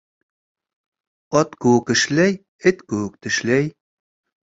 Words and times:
Ат 1.43 1.55
кеүек 1.65 1.93
эшләй, 1.99 2.35
эт 2.73 2.85
кеүек 2.91 3.25
тешләй. 3.27 3.73